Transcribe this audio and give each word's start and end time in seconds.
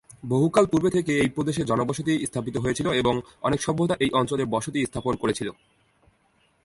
বহুকাল 0.25 0.65
পূর্বে 0.65 0.89
থেকে 0.89 1.11
এই 1.19 1.29
প্রদেশে 1.29 1.63
জনবসতি 1.63 2.13
স্থাপিত 2.25 2.55
হয়েছিল 2.57 2.87
এবং 2.91 3.13
অনেক 3.41 3.59
সভ্যতা 3.61 3.95
এই 3.99 4.11
অঞ্চলে 4.19 4.43
বসতি 4.45 4.79
স্থাপন 4.85 5.13
করেছিল। 5.15 5.47